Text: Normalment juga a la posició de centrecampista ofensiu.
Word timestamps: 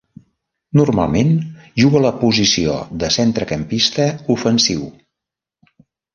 Normalment 0.79 1.29
juga 1.83 1.99
a 1.99 2.01
la 2.05 2.13
posició 2.21 2.79
de 3.05 3.11
centrecampista 3.17 4.09
ofensiu. 4.39 4.83